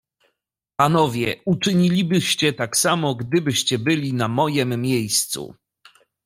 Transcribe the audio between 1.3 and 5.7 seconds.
uczynilibyście tak samo, gdybyście byli na mojem miejscu."